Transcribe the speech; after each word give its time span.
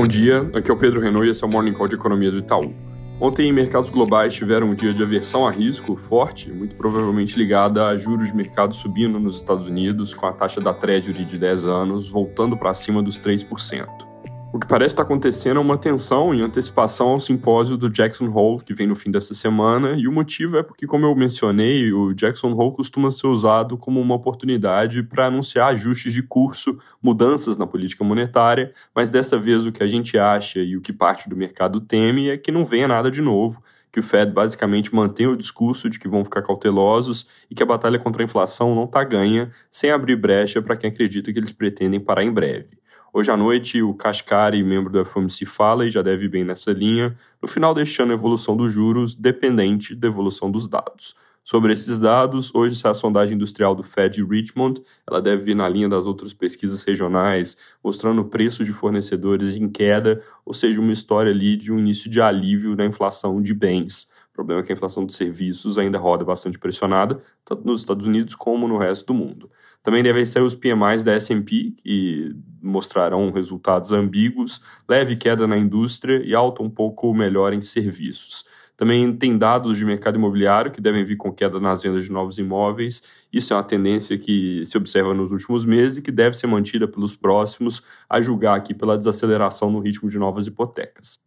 Bom 0.00 0.06
dia, 0.06 0.50
aqui 0.54 0.70
é 0.70 0.72
o 0.72 0.78
Pedro 0.78 0.98
Renault 0.98 1.26
e 1.26 1.30
esse 1.30 1.44
é 1.44 1.46
o 1.46 1.50
Morning 1.50 1.74
Call 1.74 1.86
de 1.86 1.94
Economia 1.94 2.30
do 2.30 2.38
Itaú. 2.38 2.74
Ontem, 3.20 3.52
mercados 3.52 3.90
globais 3.90 4.32
tiveram 4.32 4.70
um 4.70 4.74
dia 4.74 4.94
de 4.94 5.02
aversão 5.02 5.46
a 5.46 5.50
risco 5.50 5.94
forte, 5.94 6.50
muito 6.50 6.74
provavelmente 6.74 7.36
ligada 7.36 7.86
a 7.86 7.98
juros 7.98 8.28
de 8.28 8.34
mercado 8.34 8.74
subindo 8.74 9.20
nos 9.20 9.36
Estados 9.36 9.66
Unidos, 9.66 10.14
com 10.14 10.24
a 10.24 10.32
taxa 10.32 10.58
da 10.58 10.72
Treasury 10.72 11.26
de 11.26 11.36
10 11.36 11.66
anos 11.66 12.08
voltando 12.08 12.56
para 12.56 12.72
cima 12.72 13.02
dos 13.02 13.20
3%. 13.20 14.09
O 14.52 14.58
que 14.58 14.66
parece 14.66 14.94
estar 14.94 15.04
acontecendo 15.04 15.58
é 15.58 15.60
uma 15.60 15.78
tensão 15.78 16.34
em 16.34 16.42
antecipação 16.42 17.10
ao 17.10 17.20
simpósio 17.20 17.76
do 17.76 17.88
Jackson 17.88 18.26
Hole, 18.26 18.64
que 18.64 18.74
vem 18.74 18.84
no 18.84 18.96
fim 18.96 19.08
dessa 19.08 19.32
semana, 19.32 19.92
e 19.96 20.08
o 20.08 20.12
motivo 20.12 20.56
é 20.56 20.62
porque, 20.62 20.88
como 20.88 21.06
eu 21.06 21.14
mencionei, 21.14 21.92
o 21.92 22.12
Jackson 22.12 22.50
Hole 22.50 22.74
costuma 22.74 23.12
ser 23.12 23.28
usado 23.28 23.78
como 23.78 24.00
uma 24.00 24.16
oportunidade 24.16 25.04
para 25.04 25.28
anunciar 25.28 25.68
ajustes 25.68 26.12
de 26.12 26.24
curso, 26.24 26.76
mudanças 27.00 27.56
na 27.56 27.64
política 27.64 28.02
monetária, 28.02 28.72
mas 28.92 29.08
dessa 29.08 29.38
vez 29.38 29.64
o 29.64 29.70
que 29.70 29.84
a 29.84 29.86
gente 29.86 30.18
acha 30.18 30.58
e 30.58 30.76
o 30.76 30.80
que 30.80 30.92
parte 30.92 31.28
do 31.28 31.36
mercado 31.36 31.80
teme 31.80 32.28
é 32.28 32.36
que 32.36 32.50
não 32.50 32.64
venha 32.64 32.88
nada 32.88 33.08
de 33.08 33.22
novo, 33.22 33.62
que 33.92 34.00
o 34.00 34.02
Fed 34.02 34.32
basicamente 34.32 34.92
mantém 34.92 35.28
o 35.28 35.36
discurso 35.36 35.88
de 35.88 35.96
que 35.96 36.08
vão 36.08 36.24
ficar 36.24 36.42
cautelosos 36.42 37.24
e 37.48 37.54
que 37.54 37.62
a 37.62 37.66
batalha 37.66 38.00
contra 38.00 38.20
a 38.20 38.24
inflação 38.24 38.74
não 38.74 38.84
está 38.84 39.04
ganha, 39.04 39.52
sem 39.70 39.92
abrir 39.92 40.16
brecha 40.16 40.60
para 40.60 40.76
quem 40.76 40.90
acredita 40.90 41.32
que 41.32 41.38
eles 41.38 41.52
pretendem 41.52 42.00
parar 42.00 42.24
em 42.24 42.32
breve. 42.32 42.79
Hoje 43.12 43.28
à 43.28 43.36
noite, 43.36 43.82
o 43.82 43.92
Cascari, 43.92 44.62
membro 44.62 44.92
do 44.92 45.04
FOMC, 45.04 45.44
fala 45.44 45.84
e 45.84 45.90
já 45.90 46.00
deve 46.00 46.28
bem 46.28 46.44
nessa 46.44 46.70
linha. 46.70 47.18
No 47.42 47.48
final 47.48 47.74
deste 47.74 48.00
ano, 48.00 48.12
a 48.12 48.14
evolução 48.14 48.56
dos 48.56 48.72
juros 48.72 49.16
dependente 49.16 49.96
da 49.96 50.06
evolução 50.06 50.48
dos 50.48 50.68
dados. 50.68 51.16
Sobre 51.42 51.72
esses 51.72 51.98
dados, 51.98 52.54
hoje 52.54 52.76
sai 52.76 52.92
a 52.92 52.94
sondagem 52.94 53.34
industrial 53.34 53.74
do 53.74 53.82
Fed 53.82 54.22
Richmond, 54.22 54.80
ela 55.08 55.20
deve 55.20 55.42
vir 55.42 55.56
na 55.56 55.68
linha 55.68 55.88
das 55.88 56.06
outras 56.06 56.32
pesquisas 56.32 56.84
regionais, 56.84 57.56
mostrando 57.82 58.24
preço 58.26 58.64
de 58.64 58.72
fornecedores 58.72 59.56
em 59.56 59.68
queda, 59.68 60.22
ou 60.44 60.54
seja, 60.54 60.80
uma 60.80 60.92
história 60.92 61.32
ali 61.32 61.56
de 61.56 61.72
um 61.72 61.80
início 61.80 62.08
de 62.08 62.20
alívio 62.20 62.76
na 62.76 62.86
inflação 62.86 63.42
de 63.42 63.52
bens. 63.52 64.08
O 64.30 64.34
problema 64.34 64.60
é 64.60 64.64
que 64.64 64.70
a 64.70 64.76
inflação 64.76 65.04
de 65.04 65.12
serviços 65.12 65.78
ainda 65.78 65.98
roda 65.98 66.24
bastante 66.24 66.60
pressionada, 66.60 67.20
tanto 67.44 67.66
nos 67.66 67.80
Estados 67.80 68.06
Unidos 68.06 68.36
como 68.36 68.68
no 68.68 68.78
resto 68.78 69.06
do 69.06 69.14
mundo. 69.14 69.50
Também 69.82 70.02
devem 70.02 70.24
ser 70.24 70.42
os 70.42 70.54
PMIs 70.54 71.02
da 71.02 71.12
S&P, 71.12 71.74
que 71.82 72.36
mostrarão 72.62 73.30
resultados 73.30 73.92
ambíguos, 73.92 74.62
leve 74.88 75.16
queda 75.16 75.46
na 75.46 75.56
indústria 75.56 76.22
e 76.24 76.34
alta 76.34 76.62
um 76.62 76.68
pouco 76.68 77.14
melhor 77.14 77.52
em 77.52 77.62
serviços. 77.62 78.44
Também 78.76 79.14
tem 79.14 79.36
dados 79.36 79.76
de 79.76 79.84
mercado 79.84 80.16
imobiliário 80.16 80.70
que 80.70 80.80
devem 80.80 81.04
vir 81.04 81.16
com 81.16 81.30
queda 81.30 81.60
nas 81.60 81.82
vendas 81.82 82.06
de 82.06 82.12
novos 82.12 82.38
imóveis. 82.38 83.02
Isso 83.30 83.52
é 83.52 83.56
uma 83.56 83.62
tendência 83.62 84.16
que 84.16 84.64
se 84.64 84.76
observa 84.76 85.12
nos 85.12 85.30
últimos 85.30 85.66
meses 85.66 85.98
e 85.98 86.02
que 86.02 86.10
deve 86.10 86.34
ser 86.34 86.46
mantida 86.46 86.88
pelos 86.88 87.14
próximos, 87.14 87.82
a 88.08 88.22
julgar 88.22 88.56
aqui 88.56 88.72
pela 88.72 88.96
desaceleração 88.96 89.70
no 89.70 89.80
ritmo 89.80 90.08
de 90.08 90.18
novas 90.18 90.46
hipotecas. 90.46 91.18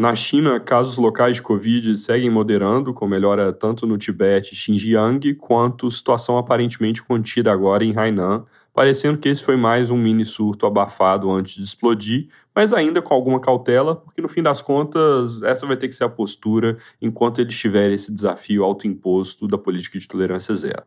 Na 0.00 0.16
China, 0.16 0.58
casos 0.58 0.96
locais 0.96 1.36
de 1.36 1.42
Covid 1.42 1.94
seguem 1.94 2.30
moderando, 2.30 2.94
com 2.94 3.06
melhora 3.06 3.52
tanto 3.52 3.86
no 3.86 3.98
Tibete 3.98 4.54
e 4.54 4.56
Xinjiang, 4.56 5.34
quanto 5.34 5.90
situação 5.90 6.38
aparentemente 6.38 7.02
contida 7.02 7.52
agora 7.52 7.84
em 7.84 7.94
Hainan, 7.94 8.46
parecendo 8.72 9.18
que 9.18 9.28
esse 9.28 9.42
foi 9.44 9.58
mais 9.58 9.90
um 9.90 9.98
mini 9.98 10.24
surto 10.24 10.64
abafado 10.64 11.30
antes 11.30 11.56
de 11.56 11.64
explodir, 11.64 12.30
mas 12.54 12.72
ainda 12.72 13.02
com 13.02 13.12
alguma 13.12 13.38
cautela, 13.38 13.94
porque 13.94 14.22
no 14.22 14.28
fim 14.30 14.42
das 14.42 14.62
contas, 14.62 15.42
essa 15.42 15.66
vai 15.66 15.76
ter 15.76 15.86
que 15.86 15.94
ser 15.94 16.04
a 16.04 16.08
postura 16.08 16.78
enquanto 16.98 17.42
eles 17.42 17.58
tiverem 17.58 17.92
esse 17.92 18.10
desafio 18.10 18.64
autoimposto 18.64 19.46
da 19.46 19.58
política 19.58 19.98
de 19.98 20.08
tolerância 20.08 20.54
zero. 20.54 20.82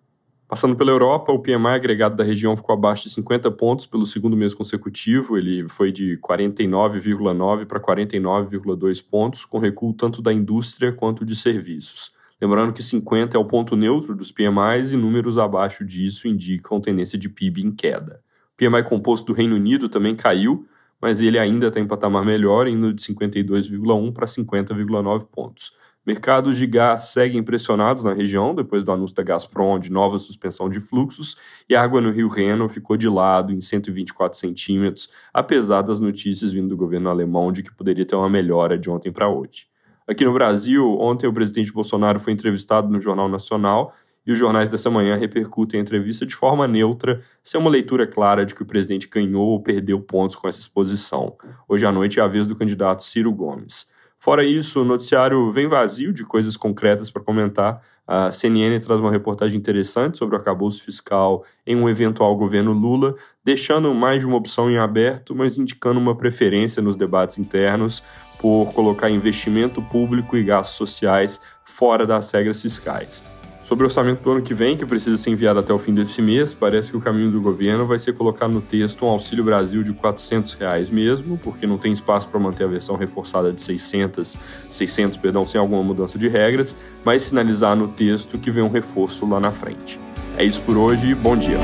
Passando 0.53 0.75
pela 0.75 0.91
Europa, 0.91 1.33
o 1.33 1.39
PMI 1.39 1.73
agregado 1.73 2.15
da 2.15 2.23
região 2.23 2.55
ficou 2.55 2.73
abaixo 2.75 3.05
de 3.05 3.09
50 3.09 3.49
pontos 3.49 3.87
pelo 3.87 4.05
segundo 4.05 4.37
mês 4.37 4.53
consecutivo. 4.53 5.35
Ele 5.35 5.67
foi 5.67 5.91
de 5.91 6.15
49,9 6.17 7.65
para 7.65 7.79
49,2 7.79 9.03
pontos, 9.03 9.45
com 9.45 9.57
recuo 9.57 9.93
tanto 9.93 10.21
da 10.21 10.31
indústria 10.31 10.91
quanto 10.91 11.25
de 11.25 11.35
serviços. 11.35 12.11
Lembrando 12.39 12.71
que 12.71 12.83
50 12.83 13.35
é 13.35 13.39
o 13.39 13.45
ponto 13.45 13.75
neutro 13.75 14.13
dos 14.13 14.31
PMIs 14.31 14.91
e 14.91 14.95
números 14.95 15.39
abaixo 15.39 15.83
disso 15.83 16.27
indicam 16.27 16.79
tendência 16.79 17.17
de 17.17 17.29
PIB 17.29 17.63
em 17.65 17.71
queda. 17.71 18.21
O 18.53 18.55
PMI 18.55 18.83
composto 18.83 19.25
do 19.25 19.33
Reino 19.33 19.55
Unido 19.55 19.89
também 19.89 20.15
caiu, 20.15 20.67
mas 21.01 21.19
ele 21.19 21.39
ainda 21.39 21.69
está 21.69 21.79
em 21.79 21.87
patamar 21.87 22.23
melhor, 22.23 22.67
indo 22.67 22.93
de 22.93 23.01
52,1 23.01 24.13
para 24.13 24.27
50,9 24.27 25.25
pontos. 25.31 25.73
Mercados 26.05 26.57
de 26.57 26.67
gás 26.67 27.13
seguem 27.13 27.41
pressionados 27.41 28.03
na 28.03 28.13
região 28.13 28.53
depois 28.53 28.83
do 28.83 28.91
anúncio 28.91 29.15
da 29.15 29.23
Gazprom 29.23 29.79
de 29.79 29.89
nova 29.89 30.19
suspensão 30.19 30.69
de 30.69 30.81
fluxos 30.81 31.37
e 31.69 31.77
a 31.77 31.81
água 31.81 32.01
no 32.01 32.11
rio 32.11 32.27
Reno 32.27 32.67
ficou 32.67 32.97
de 32.97 33.07
lado 33.07 33.53
em 33.53 33.61
124 33.61 34.37
centímetros, 34.37 35.09
apesar 35.33 35.81
das 35.81 36.01
notícias 36.01 36.51
vindo 36.51 36.67
do 36.67 36.75
governo 36.75 37.09
alemão 37.09 37.53
de 37.53 37.63
que 37.63 37.73
poderia 37.73 38.05
ter 38.05 38.17
uma 38.17 38.29
melhora 38.29 38.77
de 38.77 38.89
ontem 38.89 39.13
para 39.13 39.29
hoje. 39.29 39.65
Aqui 40.05 40.25
no 40.25 40.33
Brasil, 40.33 40.85
ontem 40.99 41.25
o 41.25 41.33
presidente 41.33 41.71
Bolsonaro 41.71 42.19
foi 42.19 42.33
entrevistado 42.33 42.89
no 42.89 42.99
Jornal 42.99 43.29
Nacional 43.29 43.95
e 44.27 44.33
os 44.33 44.37
jornais 44.37 44.67
dessa 44.67 44.89
manhã 44.89 45.15
repercutem 45.15 45.79
a 45.79 45.83
entrevista 45.83 46.25
de 46.25 46.35
forma 46.35 46.67
neutra, 46.67 47.21
sem 47.41 47.59
uma 47.59 47.69
leitura 47.69 48.05
clara 48.05 48.45
de 48.45 48.53
que 48.53 48.63
o 48.63 48.65
presidente 48.65 49.07
ganhou 49.07 49.47
ou 49.47 49.63
perdeu 49.63 50.01
pontos 50.01 50.35
com 50.35 50.49
essa 50.49 50.59
exposição. 50.59 51.37
Hoje 51.65 51.85
à 51.85 51.93
noite 51.93 52.19
é 52.19 52.23
a 52.23 52.27
vez 52.27 52.45
do 52.45 52.57
candidato 52.57 53.03
Ciro 53.03 53.31
Gomes. 53.31 53.87
Fora 54.23 54.41
isso, 54.41 54.79
o 54.79 54.85
noticiário 54.85 55.51
vem 55.51 55.67
vazio 55.67 56.13
de 56.13 56.23
coisas 56.23 56.55
concretas 56.55 57.11
para 57.11 57.21
comentar. 57.21 57.81
A 58.07 58.31
CNN 58.31 58.79
traz 58.79 59.01
uma 59.01 59.11
reportagem 59.11 59.59
interessante 59.59 60.17
sobre 60.17 60.37
o 60.37 60.39
acabouço 60.39 60.81
fiscal 60.81 61.43
em 61.67 61.75
um 61.75 61.89
eventual 61.89 62.33
governo 62.37 62.71
Lula, 62.71 63.15
deixando 63.43 63.93
mais 63.93 64.21
de 64.21 64.25
uma 64.25 64.37
opção 64.37 64.71
em 64.71 64.77
aberto, 64.77 65.35
mas 65.35 65.57
indicando 65.57 65.99
uma 65.99 66.15
preferência 66.15 66.81
nos 66.81 66.95
debates 66.95 67.37
internos 67.37 68.01
por 68.39 68.71
colocar 68.71 69.09
investimento 69.09 69.81
público 69.81 70.37
e 70.37 70.43
gastos 70.45 70.77
sociais 70.77 71.41
fora 71.65 72.07
das 72.07 72.31
regras 72.31 72.61
fiscais. 72.61 73.21
Sobre 73.63 73.85
o 73.85 73.87
orçamento 73.87 74.21
do 74.21 74.31
ano 74.31 74.41
que 74.41 74.53
vem, 74.53 74.75
que 74.75 74.85
precisa 74.85 75.15
ser 75.15 75.29
enviado 75.29 75.59
até 75.59 75.73
o 75.73 75.79
fim 75.79 75.93
desse 75.93 76.21
mês, 76.21 76.53
parece 76.53 76.91
que 76.91 76.97
o 76.97 77.01
caminho 77.01 77.31
do 77.31 77.39
governo 77.39 77.85
vai 77.85 77.97
ser 77.97 78.13
colocar 78.13 78.47
no 78.47 78.59
texto 78.59 79.05
um 79.05 79.07
Auxílio 79.07 79.43
Brasil 79.43 79.81
de 79.83 79.93
400 79.93 80.53
reais 80.53 80.89
mesmo, 80.89 81.37
porque 81.37 81.65
não 81.65 81.77
tem 81.77 81.91
espaço 81.91 82.27
para 82.27 82.39
manter 82.39 82.65
a 82.65 82.67
versão 82.67 82.97
reforçada 82.97 83.53
de 83.53 83.61
600, 83.61 84.37
600 84.71 85.17
perdão, 85.17 85.45
sem 85.45 85.59
alguma 85.59 85.81
mudança 85.81 86.19
de 86.19 86.27
regras, 86.27 86.75
mas 87.05 87.23
sinalizar 87.23 87.75
no 87.75 87.87
texto 87.87 88.37
que 88.37 88.51
vem 88.51 88.63
um 88.63 88.69
reforço 88.69 89.25
lá 89.27 89.39
na 89.39 89.51
frente. 89.51 89.97
É 90.37 90.43
isso 90.43 90.61
por 90.61 90.77
hoje, 90.77 91.15
bom 91.15 91.37
dia. 91.37 91.59